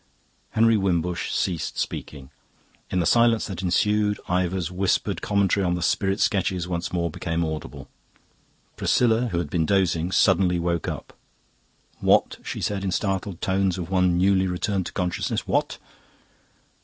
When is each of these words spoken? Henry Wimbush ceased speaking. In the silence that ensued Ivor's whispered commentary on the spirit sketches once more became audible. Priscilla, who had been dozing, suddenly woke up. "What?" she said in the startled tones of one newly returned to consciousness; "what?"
Henry 0.53 0.77
Wimbush 0.77 1.31
ceased 1.31 1.77
speaking. 1.77 2.31
In 2.89 2.99
the 2.99 3.05
silence 3.05 3.45
that 3.45 3.61
ensued 3.61 4.19
Ivor's 4.27 4.71
whispered 4.71 5.21
commentary 5.21 5.63
on 5.63 5.75
the 5.75 5.83
spirit 5.83 6.19
sketches 6.19 6.67
once 6.67 6.91
more 6.91 7.11
became 7.11 7.45
audible. 7.45 7.87
Priscilla, 8.75 9.27
who 9.27 9.37
had 9.37 9.51
been 9.51 9.67
dozing, 9.67 10.11
suddenly 10.11 10.57
woke 10.57 10.87
up. 10.87 11.15
"What?" 11.99 12.39
she 12.43 12.61
said 12.61 12.81
in 12.83 12.89
the 12.89 12.93
startled 12.95 13.41
tones 13.41 13.77
of 13.77 13.91
one 13.91 14.17
newly 14.17 14.47
returned 14.47 14.87
to 14.87 14.91
consciousness; 14.91 15.45
"what?" 15.47 15.77